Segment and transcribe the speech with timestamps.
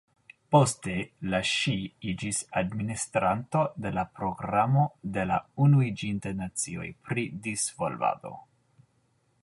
[0.53, 0.93] Poste,
[1.33, 1.73] la ŝi
[2.13, 8.35] iĝis administranto de la Programo de la Unuiĝintaj Nacioj pri Disvolvado.